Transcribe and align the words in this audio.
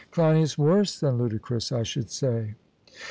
CLEINIAS: 0.09 0.57
Worse 0.57 0.99
than 0.99 1.19
ludicrous, 1.19 1.71
I 1.71 1.83
should 1.83 2.09
say. 2.09 2.55